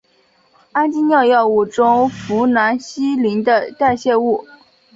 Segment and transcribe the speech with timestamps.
[0.71, 4.43] 氨基脲药物中呋喃西林的代谢物。